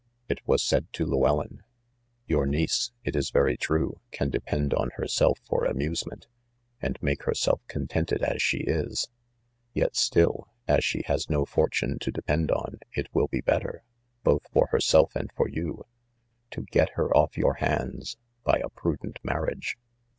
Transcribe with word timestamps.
It 0.27 0.39
was 0.47 0.63
said 0.63 0.91
to 0.93 1.05
Llewellyn 1.05 1.61
—"your 2.25 2.47
niece, 2.47 2.89
it 3.03 3.15
is 3.15 3.29
very 3.29 3.55
true, 3.55 4.01
can 4.11 4.31
depend 4.31 4.73
on 4.73 4.89
herself 4.95 5.37
for 5.43 5.63
amuse 5.63 6.07
ment, 6.07 6.25
and 6.81 6.97
make 7.03 7.25
herself 7.25 7.61
contented 7.67 8.23
as 8.23 8.41
she 8.41 8.65
is^ 8.65 9.09
yet 9.75 9.95
still, 9.95 10.47
as 10.67 10.83
she 10.83 11.03
has 11.05 11.29
no 11.29 11.45
fortune 11.45 11.99
to 11.99 12.09
depend 12.11 12.49
on, 12.49 12.79
it 12.93 13.13
will 13.13 13.27
be 13.27 13.41
better, 13.41 13.83
both 14.23 14.41
for 14.51 14.65
herself 14.71 15.15
and 15.15 15.29
for 15.33 15.47
you, 15.47 15.85
to 16.49 16.63
get 16.71 16.93
her 16.95 17.15
off 17.15 17.37
your 17.37 17.57
hands 17.57 18.17
by 18.43 18.57
a 18.57 18.69
prudent 18.71 19.19
marriage. 19.21 19.77